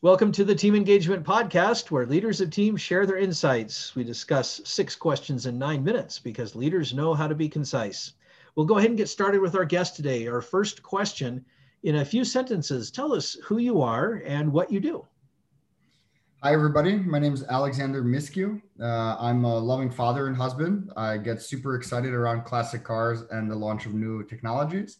Welcome 0.00 0.30
to 0.30 0.44
the 0.44 0.54
Team 0.54 0.76
Engagement 0.76 1.24
Podcast, 1.24 1.90
where 1.90 2.06
leaders 2.06 2.40
of 2.40 2.50
teams 2.50 2.80
share 2.80 3.04
their 3.04 3.16
insights. 3.16 3.96
We 3.96 4.04
discuss 4.04 4.60
six 4.64 4.94
questions 4.94 5.46
in 5.46 5.58
nine 5.58 5.82
minutes 5.82 6.20
because 6.20 6.54
leaders 6.54 6.94
know 6.94 7.14
how 7.14 7.26
to 7.26 7.34
be 7.34 7.48
concise. 7.48 8.12
We'll 8.54 8.64
go 8.64 8.78
ahead 8.78 8.90
and 8.90 8.96
get 8.96 9.08
started 9.08 9.40
with 9.40 9.56
our 9.56 9.64
guest 9.64 9.96
today. 9.96 10.28
Our 10.28 10.40
first 10.40 10.84
question 10.84 11.44
in 11.82 11.96
a 11.96 12.04
few 12.04 12.24
sentences, 12.24 12.92
tell 12.92 13.12
us 13.12 13.36
who 13.42 13.58
you 13.58 13.82
are 13.82 14.22
and 14.24 14.52
what 14.52 14.70
you 14.70 14.78
do. 14.78 15.04
Hi, 16.44 16.52
everybody. 16.52 16.94
My 16.94 17.18
name 17.18 17.34
is 17.34 17.42
Alexander 17.42 18.04
Myskiw. 18.04 18.62
Uh, 18.80 19.16
I'm 19.18 19.44
a 19.44 19.58
loving 19.58 19.90
father 19.90 20.28
and 20.28 20.36
husband. 20.36 20.92
I 20.96 21.16
get 21.16 21.42
super 21.42 21.74
excited 21.74 22.14
around 22.14 22.44
classic 22.44 22.84
cars 22.84 23.24
and 23.32 23.50
the 23.50 23.56
launch 23.56 23.84
of 23.84 23.94
new 23.94 24.22
technologies. 24.22 24.98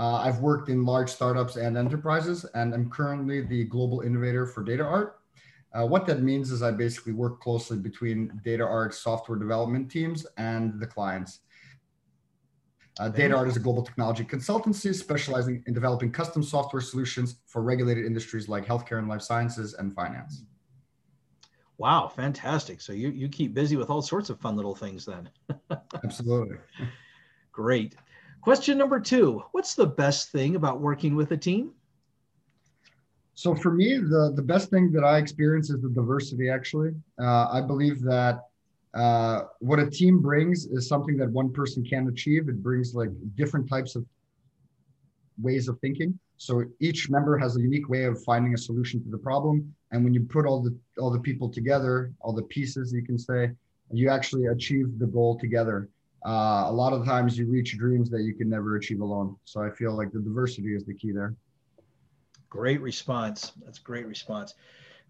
Uh, 0.00 0.16
I've 0.16 0.38
worked 0.38 0.70
in 0.70 0.86
large 0.86 1.10
startups 1.10 1.56
and 1.56 1.76
enterprises, 1.76 2.46
and 2.54 2.72
I'm 2.72 2.88
currently 2.88 3.42
the 3.42 3.64
global 3.64 4.00
innovator 4.00 4.46
for 4.46 4.64
DataArt. 4.64 5.12
Uh, 5.74 5.86
what 5.86 6.06
that 6.06 6.22
means 6.22 6.50
is 6.50 6.62
I 6.62 6.70
basically 6.70 7.12
work 7.12 7.38
closely 7.42 7.76
between 7.76 8.40
DataArt 8.42 8.94
software 8.94 9.38
development 9.38 9.90
teams 9.90 10.26
and 10.38 10.80
the 10.80 10.86
clients. 10.86 11.40
Uh, 12.98 13.10
DataArt 13.10 13.46
is 13.48 13.58
a 13.58 13.60
global 13.60 13.82
technology 13.82 14.24
consultancy 14.24 14.94
specializing 14.94 15.62
in 15.66 15.74
developing 15.74 16.10
custom 16.10 16.42
software 16.42 16.80
solutions 16.80 17.36
for 17.44 17.60
regulated 17.60 18.06
industries 18.06 18.48
like 18.48 18.64
healthcare 18.64 18.98
and 18.98 19.06
life 19.08 19.20
sciences 19.20 19.74
and 19.74 19.94
finance. 19.94 20.44
Wow, 21.76 22.08
fantastic. 22.08 22.80
So 22.80 22.94
you, 22.94 23.10
you 23.10 23.28
keep 23.28 23.52
busy 23.52 23.76
with 23.76 23.90
all 23.90 24.00
sorts 24.00 24.30
of 24.30 24.40
fun 24.40 24.56
little 24.56 24.74
things 24.74 25.04
then. 25.04 25.28
Absolutely. 26.04 26.56
Great. 27.52 27.96
Question 28.42 28.78
number 28.78 29.00
two 29.00 29.42
What's 29.52 29.74
the 29.74 29.86
best 29.86 30.30
thing 30.30 30.56
about 30.56 30.80
working 30.80 31.14
with 31.14 31.30
a 31.32 31.36
team? 31.36 31.72
So 33.34 33.54
for 33.54 33.72
me, 33.72 33.96
the, 33.96 34.32
the 34.34 34.42
best 34.42 34.70
thing 34.70 34.92
that 34.92 35.04
I 35.04 35.18
experience 35.18 35.70
is 35.70 35.80
the 35.80 35.88
diversity, 35.88 36.50
actually. 36.50 36.92
Uh, 37.18 37.48
I 37.50 37.62
believe 37.62 38.02
that 38.02 38.40
uh, 38.94 39.42
what 39.60 39.78
a 39.78 39.88
team 39.88 40.20
brings 40.20 40.66
is 40.66 40.88
something 40.88 41.16
that 41.18 41.30
one 41.30 41.52
person 41.52 41.84
can 41.84 42.08
achieve. 42.08 42.48
It 42.48 42.62
brings 42.62 42.94
like 42.94 43.10
different 43.36 43.68
types 43.68 43.94
of 43.94 44.04
ways 45.40 45.68
of 45.68 45.78
thinking. 45.80 46.18
So 46.36 46.64
each 46.80 47.08
member 47.08 47.38
has 47.38 47.56
a 47.56 47.60
unique 47.60 47.88
way 47.88 48.04
of 48.04 48.22
finding 48.24 48.54
a 48.54 48.58
solution 48.58 49.02
to 49.04 49.10
the 49.10 49.18
problem. 49.18 49.74
And 49.92 50.04
when 50.04 50.12
you 50.12 50.22
put 50.22 50.46
all 50.46 50.60
the 50.60 50.76
all 50.98 51.10
the 51.10 51.20
people 51.20 51.48
together, 51.48 52.12
all 52.20 52.32
the 52.32 52.42
pieces, 52.42 52.92
you 52.92 53.02
can 53.02 53.18
say, 53.18 53.52
you 53.92 54.08
actually 54.08 54.46
achieve 54.46 54.98
the 54.98 55.06
goal 55.06 55.38
together 55.38 55.88
uh, 56.26 56.64
a 56.66 56.72
lot 56.72 56.92
of 56.92 57.04
times 57.04 57.38
you 57.38 57.46
reach 57.46 57.76
dreams 57.78 58.10
that 58.10 58.22
you 58.22 58.34
can 58.34 58.48
never 58.48 58.76
achieve 58.76 59.00
alone. 59.00 59.36
So 59.44 59.62
I 59.62 59.70
feel 59.70 59.96
like 59.96 60.12
the 60.12 60.20
diversity 60.20 60.74
is 60.74 60.84
the 60.84 60.94
key 60.94 61.12
there. 61.12 61.34
Great 62.48 62.80
response. 62.80 63.52
That's 63.64 63.78
great 63.78 64.06
response. 64.06 64.54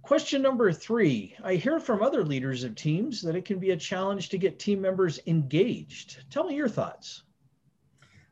Question 0.03 0.41
number 0.41 0.73
three 0.73 1.35
I 1.45 1.55
hear 1.55 1.79
from 1.81 2.03
other 2.03 2.25
leaders 2.25 2.65
of 2.65 2.75
teams 2.75 3.21
that 3.23 3.37
it 3.37 3.45
can 3.45 3.59
be 3.59 3.71
a 3.71 3.77
challenge 3.77 4.29
to 4.31 4.39
get 4.39 4.59
team 4.59 4.81
members 4.81 5.21
engaged. 5.27 6.25
Tell 6.31 6.45
me 6.45 6.55
your 6.55 6.69
thoughts. 6.69 7.23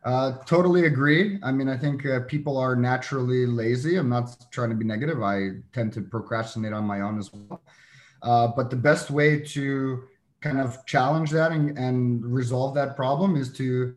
Uh, 0.05 0.39
totally 0.45 0.87
agree. 0.87 1.39
I 1.43 1.53
mean, 1.53 1.69
I 1.69 1.77
think 1.77 2.07
uh, 2.07 2.21
people 2.21 2.57
are 2.57 2.77
naturally 2.77 3.47
lazy. 3.47 3.97
I'm 3.97 4.09
not 4.09 4.47
trying 4.51 4.71
to 4.71 4.77
be 4.77 4.85
negative. 4.85 5.23
I 5.23 5.51
tend 5.73 5.93
to 5.95 6.03
procrastinate 6.03 6.73
on 6.73 6.85
my 6.85 7.01
own 7.01 7.19
as 7.19 7.33
well. 7.33 7.61
Uh, 8.23 8.49
but 8.49 8.71
the 8.71 8.77
best 8.77 9.11
way 9.11 9.41
to 9.41 10.05
kind 10.41 10.61
of 10.61 10.85
challenge 10.87 11.31
that 11.31 11.53
and, 11.53 11.77
and 11.79 12.25
resolve 12.25 12.75
that 12.75 12.97
problem 12.97 13.37
is 13.37 13.53
to 13.53 13.95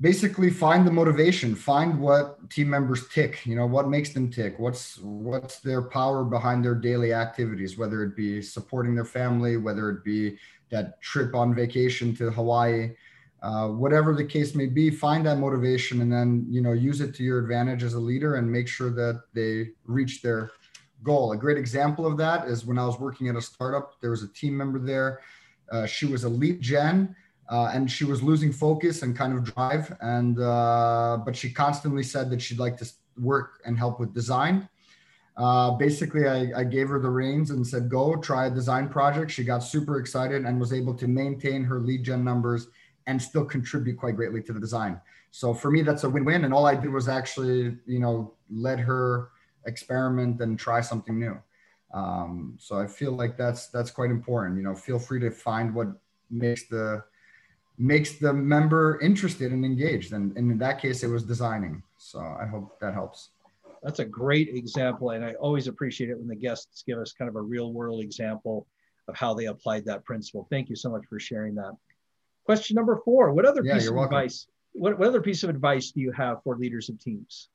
basically 0.00 0.50
find 0.50 0.84
the 0.84 0.90
motivation 0.90 1.54
find 1.54 2.00
what 2.00 2.50
team 2.50 2.68
members 2.68 3.06
tick 3.08 3.46
you 3.46 3.54
know 3.54 3.66
what 3.66 3.88
makes 3.88 4.12
them 4.12 4.28
tick 4.28 4.58
what's 4.58 4.98
what's 4.98 5.60
their 5.60 5.82
power 5.82 6.24
behind 6.24 6.64
their 6.64 6.74
daily 6.74 7.12
activities 7.12 7.78
whether 7.78 8.02
it 8.02 8.16
be 8.16 8.42
supporting 8.42 8.94
their 8.94 9.04
family 9.04 9.56
whether 9.56 9.88
it 9.90 10.02
be 10.02 10.36
that 10.70 11.00
trip 11.00 11.34
on 11.34 11.54
vacation 11.54 12.14
to 12.14 12.30
hawaii 12.32 12.90
uh, 13.44 13.68
whatever 13.68 14.14
the 14.14 14.24
case 14.24 14.54
may 14.54 14.66
be 14.66 14.90
find 14.90 15.24
that 15.26 15.38
motivation 15.38 16.00
and 16.00 16.10
then 16.10 16.46
you 16.48 16.60
know 16.60 16.72
use 16.72 17.00
it 17.00 17.14
to 17.14 17.22
your 17.22 17.38
advantage 17.38 17.82
as 17.84 17.94
a 17.94 18.00
leader 18.00 18.36
and 18.36 18.50
make 18.50 18.66
sure 18.66 18.90
that 18.90 19.22
they 19.34 19.68
reach 19.84 20.22
their 20.22 20.50
goal. 21.02 21.32
A 21.32 21.36
great 21.36 21.58
example 21.58 22.06
of 22.06 22.16
that 22.16 22.48
is 22.48 22.64
when 22.64 22.78
i 22.78 22.86
was 22.86 22.98
working 22.98 23.28
at 23.28 23.36
a 23.36 23.42
startup 23.42 24.00
there 24.00 24.10
was 24.10 24.22
a 24.22 24.32
team 24.32 24.56
member 24.56 24.78
there 24.78 25.20
uh, 25.70 25.86
she 25.86 26.06
was 26.06 26.24
a 26.24 26.28
lead 26.28 26.60
gen, 26.60 27.14
uh, 27.50 27.70
and 27.74 27.90
she 27.90 28.04
was 28.04 28.22
losing 28.22 28.52
focus 28.52 29.02
and 29.02 29.16
kind 29.16 29.32
of 29.36 29.44
drive. 29.44 29.96
And 30.00 30.40
uh, 30.40 31.18
but 31.24 31.36
she 31.36 31.52
constantly 31.52 32.02
said 32.02 32.30
that 32.30 32.40
she'd 32.40 32.58
like 32.58 32.76
to 32.78 32.90
work 33.18 33.60
and 33.64 33.78
help 33.78 34.00
with 34.00 34.14
design. 34.14 34.68
Uh, 35.36 35.72
basically, 35.72 36.28
I, 36.28 36.60
I, 36.60 36.64
gave 36.64 36.88
her 36.88 37.00
the 37.00 37.10
reins 37.10 37.50
and 37.50 37.66
said, 37.66 37.88
"Go 37.88 38.16
try 38.16 38.46
a 38.46 38.50
design 38.50 38.88
project." 38.88 39.32
She 39.32 39.42
got 39.42 39.64
super 39.64 39.98
excited 39.98 40.44
and 40.44 40.60
was 40.60 40.72
able 40.72 40.94
to 40.94 41.08
maintain 41.08 41.64
her 41.64 41.80
lead 41.80 42.04
gen 42.04 42.22
numbers 42.22 42.68
and 43.06 43.20
still 43.20 43.44
contribute 43.44 43.98
quite 43.98 44.16
greatly 44.16 44.42
to 44.42 44.52
the 44.52 44.60
design. 44.60 45.00
So 45.30 45.52
for 45.52 45.70
me, 45.70 45.82
that's 45.82 46.04
a 46.04 46.08
win-win. 46.08 46.44
And 46.44 46.54
all 46.54 46.66
I 46.66 46.76
did 46.76 46.92
was 46.92 47.08
actually, 47.08 47.76
you 47.86 47.98
know, 47.98 48.34
let 48.48 48.78
her 48.78 49.30
experiment 49.66 50.40
and 50.40 50.58
try 50.58 50.80
something 50.80 51.18
new. 51.18 51.36
Um, 51.94 52.56
so 52.58 52.76
I 52.76 52.86
feel 52.86 53.12
like 53.12 53.36
that's 53.36 53.68
that's 53.68 53.90
quite 53.90 54.10
important. 54.10 54.58
You 54.58 54.64
know, 54.64 54.74
feel 54.74 54.98
free 54.98 55.20
to 55.20 55.30
find 55.30 55.74
what 55.74 55.88
makes 56.30 56.66
the 56.66 57.04
makes 57.78 58.18
the 58.18 58.32
member 58.32 59.00
interested 59.00 59.52
and 59.52 59.64
engaged. 59.64 60.12
And, 60.12 60.36
and 60.36 60.50
in 60.50 60.58
that 60.58 60.80
case, 60.80 61.02
it 61.02 61.08
was 61.08 61.24
designing. 61.24 61.82
So 61.96 62.18
I 62.18 62.46
hope 62.46 62.78
that 62.80 62.94
helps. 62.94 63.30
That's 63.82 63.98
a 63.98 64.04
great 64.04 64.48
example, 64.48 65.10
and 65.10 65.24
I 65.24 65.34
always 65.34 65.68
appreciate 65.68 66.08
it 66.08 66.18
when 66.18 66.26
the 66.26 66.36
guests 66.36 66.82
give 66.86 66.98
us 66.98 67.12
kind 67.12 67.28
of 67.28 67.36
a 67.36 67.42
real 67.42 67.72
world 67.72 68.02
example 68.02 68.66
of 69.08 69.14
how 69.14 69.34
they 69.34 69.46
applied 69.46 69.84
that 69.84 70.04
principle. 70.04 70.46
Thank 70.50 70.70
you 70.70 70.76
so 70.76 70.90
much 70.90 71.02
for 71.06 71.20
sharing 71.20 71.54
that. 71.56 71.72
Question 72.46 72.76
number 72.76 73.00
four: 73.04 73.32
What 73.34 73.44
other 73.44 73.62
yeah, 73.62 73.74
piece 73.74 73.88
of 73.88 73.94
welcome. 73.94 74.16
advice? 74.16 74.46
What, 74.72 74.98
what 74.98 75.08
other 75.08 75.20
piece 75.20 75.42
of 75.42 75.50
advice 75.50 75.92
do 75.92 76.00
you 76.00 76.12
have 76.12 76.42
for 76.42 76.56
leaders 76.56 76.88
of 76.88 76.98
teams? 76.98 77.50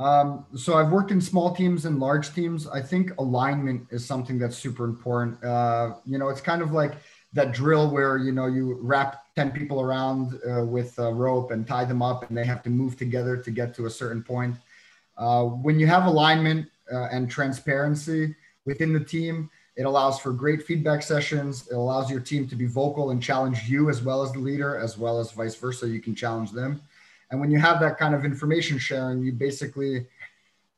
Um, 0.00 0.46
so 0.56 0.74
I've 0.74 0.90
worked 0.90 1.10
in 1.10 1.20
small 1.20 1.54
teams 1.54 1.84
and 1.84 2.00
large 2.00 2.32
teams. 2.34 2.66
I 2.66 2.80
think 2.80 3.12
alignment 3.18 3.86
is 3.90 4.04
something 4.04 4.38
that's 4.38 4.56
super 4.56 4.86
important. 4.86 5.44
Uh, 5.44 5.96
you 6.06 6.16
know, 6.16 6.30
it's 6.30 6.40
kind 6.40 6.62
of 6.62 6.72
like 6.72 6.94
that 7.32 7.52
drill 7.52 7.90
where 7.90 8.16
you 8.16 8.32
know 8.32 8.46
you 8.46 8.78
wrap 8.80 9.24
10 9.36 9.52
people 9.52 9.80
around 9.80 10.40
uh, 10.50 10.64
with 10.64 10.98
a 10.98 11.12
rope 11.12 11.50
and 11.50 11.66
tie 11.66 11.84
them 11.84 12.02
up 12.02 12.28
and 12.28 12.36
they 12.36 12.44
have 12.44 12.62
to 12.62 12.70
move 12.70 12.96
together 12.96 13.36
to 13.36 13.50
get 13.50 13.74
to 13.74 13.86
a 13.86 13.90
certain 13.90 14.22
point 14.22 14.56
uh, 15.18 15.44
when 15.44 15.78
you 15.78 15.86
have 15.86 16.06
alignment 16.06 16.68
uh, 16.92 17.04
and 17.12 17.30
transparency 17.30 18.34
within 18.64 18.92
the 18.92 19.00
team 19.00 19.48
it 19.76 19.84
allows 19.84 20.18
for 20.18 20.32
great 20.32 20.66
feedback 20.66 21.02
sessions 21.02 21.68
it 21.68 21.74
allows 21.74 22.10
your 22.10 22.20
team 22.20 22.48
to 22.48 22.56
be 22.56 22.66
vocal 22.66 23.10
and 23.10 23.22
challenge 23.22 23.68
you 23.68 23.88
as 23.88 24.02
well 24.02 24.22
as 24.22 24.32
the 24.32 24.38
leader 24.38 24.76
as 24.76 24.98
well 24.98 25.20
as 25.20 25.30
vice 25.30 25.54
versa 25.54 25.88
you 25.88 26.00
can 26.00 26.14
challenge 26.14 26.50
them 26.50 26.80
and 27.30 27.40
when 27.40 27.50
you 27.50 27.58
have 27.58 27.80
that 27.80 27.98
kind 27.98 28.14
of 28.14 28.24
information 28.24 28.78
sharing, 28.78 29.22
you 29.22 29.32
basically 29.32 30.06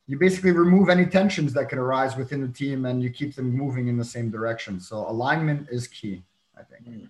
you 0.05 0.19
basically 0.19 0.51
remove 0.51 0.89
any 0.89 1.05
tensions 1.05 1.53
that 1.53 1.69
could 1.69 1.77
arise 1.77 2.17
within 2.17 2.41
the 2.41 2.47
team 2.49 2.85
and 2.85 3.01
you 3.01 3.09
keep 3.09 3.35
them 3.35 3.55
moving 3.55 3.87
in 3.87 3.97
the 3.97 4.03
same 4.03 4.29
direction. 4.29 4.79
So 4.79 4.97
alignment 4.97 5.69
is 5.71 5.87
key, 5.87 6.23
I 6.57 6.63
think. 6.63 6.85
Mm. 6.87 7.09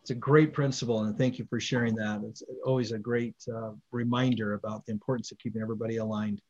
It's 0.00 0.10
a 0.10 0.14
great 0.14 0.54
principle, 0.54 1.02
and 1.02 1.18
thank 1.18 1.38
you 1.38 1.46
for 1.50 1.60
sharing 1.60 1.94
that. 1.96 2.22
It's 2.24 2.42
always 2.64 2.92
a 2.92 2.98
great 2.98 3.34
uh, 3.54 3.72
reminder 3.90 4.54
about 4.54 4.86
the 4.86 4.92
importance 4.92 5.32
of 5.32 5.38
keeping 5.38 5.60
everybody 5.60 5.96
aligned. 5.98 6.40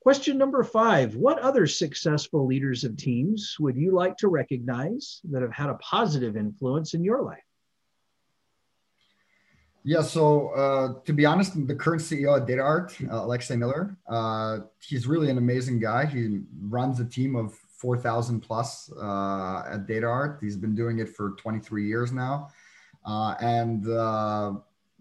Question 0.00 0.36
number 0.36 0.64
five 0.64 1.14
What 1.14 1.38
other 1.38 1.68
successful 1.68 2.44
leaders 2.44 2.82
of 2.82 2.96
teams 2.96 3.54
would 3.60 3.76
you 3.76 3.92
like 3.92 4.16
to 4.16 4.28
recognize 4.28 5.20
that 5.30 5.42
have 5.42 5.52
had 5.52 5.68
a 5.68 5.74
positive 5.74 6.36
influence 6.36 6.94
in 6.94 7.04
your 7.04 7.22
life? 7.22 7.45
Yeah, 9.88 10.02
so 10.02 10.48
uh, 10.48 10.94
to 11.04 11.12
be 11.12 11.24
honest, 11.24 11.64
the 11.68 11.74
current 11.76 12.02
CEO 12.02 12.36
at 12.36 12.48
DataArt, 12.48 13.08
uh, 13.08 13.24
Alexei 13.24 13.54
Miller, 13.54 13.96
uh, 14.08 14.58
he's 14.80 15.06
really 15.06 15.30
an 15.30 15.38
amazing 15.38 15.78
guy. 15.78 16.06
He 16.06 16.40
runs 16.60 16.98
a 16.98 17.04
team 17.04 17.36
of 17.36 17.54
4,000 17.54 18.40
plus 18.40 18.90
uh, 19.00 19.62
at 19.70 19.86
DataArt. 19.86 20.42
He's 20.42 20.56
been 20.56 20.74
doing 20.74 20.98
it 20.98 21.10
for 21.10 21.36
23 21.38 21.86
years 21.86 22.10
now. 22.10 22.48
Uh, 23.04 23.36
and 23.40 23.88
uh, 23.88 24.54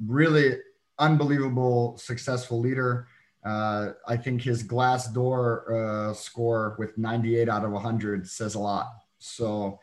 really 0.05 0.57
unbelievable, 0.99 1.97
successful 1.97 2.59
leader. 2.59 3.07
Uh, 3.43 3.93
I 4.07 4.15
think 4.15 4.43
his 4.43 4.63
Glassdoor 4.63 6.15
score 6.15 6.75
with 6.77 6.95
98 6.95 7.49
out 7.49 7.65
of 7.65 7.71
100 7.71 8.27
says 8.27 8.53
a 8.53 8.59
lot. 8.59 8.91
So 9.17 9.79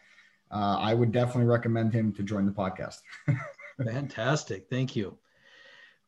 I 0.53 0.94
would 0.94 1.11
definitely 1.11 1.47
recommend 1.47 1.93
him 1.93 2.12
to 2.12 2.23
join 2.23 2.47
the 2.47 2.53
podcast. 2.53 2.99
Fantastic. 3.79 4.67
Thank 4.69 4.97
you. 4.97 5.17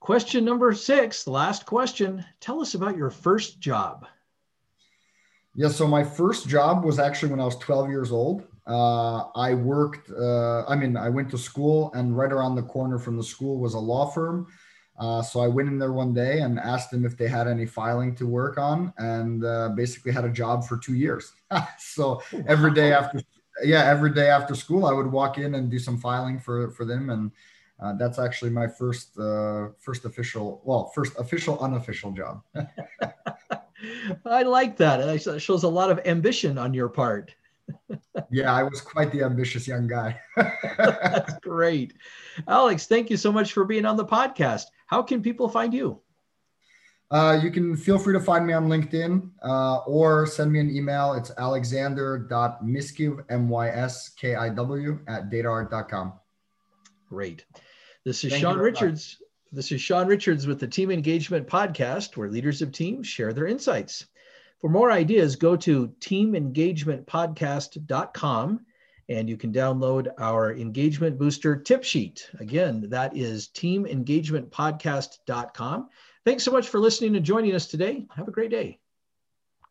Question 0.00 0.44
number 0.44 0.74
six, 0.74 1.26
last 1.26 1.64
question. 1.64 2.24
Tell 2.40 2.60
us 2.60 2.74
about 2.74 2.96
your 2.96 3.10
first 3.10 3.58
job. 3.58 4.06
Yeah, 5.56 5.68
so 5.68 5.86
my 5.86 6.04
first 6.04 6.48
job 6.48 6.84
was 6.84 6.98
actually 6.98 7.30
when 7.30 7.40
I 7.40 7.44
was 7.44 7.56
12 7.56 7.88
years 7.88 8.12
old. 8.12 8.44
Uh, 8.66 9.28
I 9.34 9.54
worked, 9.54 10.10
uh, 10.10 10.64
I 10.66 10.74
mean, 10.74 10.96
I 10.96 11.08
went 11.08 11.30
to 11.30 11.38
school, 11.38 11.90
and 11.94 12.16
right 12.16 12.32
around 12.32 12.54
the 12.54 12.62
corner 12.62 12.98
from 12.98 13.16
the 13.16 13.22
school 13.22 13.58
was 13.58 13.74
a 13.74 13.78
law 13.78 14.10
firm. 14.10 14.46
Uh, 14.98 15.22
so 15.22 15.40
I 15.40 15.48
went 15.48 15.68
in 15.68 15.78
there 15.78 15.92
one 15.92 16.14
day 16.14 16.40
and 16.40 16.58
asked 16.58 16.90
them 16.90 17.04
if 17.04 17.16
they 17.16 17.26
had 17.26 17.48
any 17.48 17.66
filing 17.66 18.14
to 18.16 18.26
work 18.26 18.58
on, 18.58 18.92
and 18.98 19.44
uh, 19.44 19.70
basically 19.70 20.12
had 20.12 20.24
a 20.24 20.30
job 20.30 20.64
for 20.64 20.76
two 20.76 20.94
years. 20.94 21.32
so 21.78 22.22
every 22.46 22.72
day 22.72 22.92
after, 22.92 23.20
yeah, 23.64 23.84
every 23.84 24.12
day 24.12 24.28
after 24.28 24.54
school, 24.54 24.86
I 24.86 24.92
would 24.92 25.10
walk 25.10 25.38
in 25.38 25.54
and 25.54 25.70
do 25.70 25.78
some 25.78 25.98
filing 25.98 26.38
for 26.38 26.70
for 26.70 26.84
them, 26.84 27.10
and 27.10 27.32
uh, 27.80 27.92
that's 27.94 28.18
actually 28.18 28.50
my 28.50 28.66
first 28.66 29.18
uh, 29.18 29.68
first 29.78 30.04
official, 30.04 30.62
well, 30.64 30.90
first 30.94 31.12
official 31.18 31.58
unofficial 31.60 32.12
job. 32.12 32.42
I 34.24 34.42
like 34.42 34.76
that. 34.78 35.00
It 35.00 35.40
shows 35.40 35.64
a 35.64 35.68
lot 35.68 35.90
of 35.90 36.00
ambition 36.06 36.56
on 36.56 36.72
your 36.72 36.88
part 36.88 37.34
yeah, 38.30 38.52
I 38.52 38.62
was 38.62 38.80
quite 38.80 39.10
the 39.12 39.22
ambitious 39.22 39.66
young 39.66 39.86
guy. 39.86 40.18
That's 40.36 41.34
great. 41.40 41.94
Alex, 42.48 42.86
thank 42.86 43.10
you 43.10 43.16
so 43.16 43.32
much 43.32 43.52
for 43.52 43.64
being 43.64 43.84
on 43.84 43.96
the 43.96 44.04
podcast. 44.04 44.64
How 44.86 45.02
can 45.02 45.22
people 45.22 45.48
find 45.48 45.72
you? 45.72 46.00
Uh, 47.10 47.38
you 47.42 47.50
can 47.50 47.76
feel 47.76 47.98
free 47.98 48.14
to 48.14 48.20
find 48.20 48.46
me 48.46 48.52
on 48.52 48.68
LinkedIn 48.68 49.30
uh, 49.42 49.78
or 49.80 50.26
send 50.26 50.50
me 50.50 50.58
an 50.58 50.74
email. 50.74 51.12
It's 51.12 51.30
alexander.myskiw, 51.36 53.24
M-Y-S-K-I-W, 53.28 54.98
at 55.06 55.30
dataart.com. 55.30 56.12
Great. 57.08 57.44
This 58.04 58.24
is 58.24 58.32
Thank 58.32 58.42
Sean 58.42 58.58
Richards. 58.58 59.16
Much. 59.18 59.28
This 59.52 59.72
is 59.72 59.80
Sean 59.80 60.06
Richards 60.06 60.46
with 60.46 60.60
the 60.60 60.66
Team 60.66 60.90
Engagement 60.90 61.46
Podcast, 61.46 62.14
where 62.16 62.28
leaders 62.28 62.60
of 62.60 62.72
teams 62.72 63.06
share 63.06 63.32
their 63.32 63.46
insights. 63.46 64.04
For 64.60 64.68
more 64.68 64.90
ideas, 64.90 65.36
go 65.36 65.56
to 65.56 65.88
teamengagementpodcast.com 66.00 68.60
and 69.08 69.28
you 69.28 69.36
can 69.36 69.52
download 69.52 70.08
our 70.18 70.54
engagement 70.54 71.18
booster 71.18 71.56
tip 71.56 71.84
sheet. 71.84 72.30
Again, 72.40 72.88
that 72.90 73.16
is 73.16 73.48
teamengagementpodcast.com. 73.48 75.88
Thanks 76.24 76.42
so 76.42 76.50
much 76.50 76.68
for 76.68 76.80
listening 76.80 77.14
and 77.16 77.24
joining 77.24 77.54
us 77.54 77.66
today. 77.66 78.06
Have 78.16 78.26
a 78.28 78.32
great 78.32 78.50
day. 78.50 78.80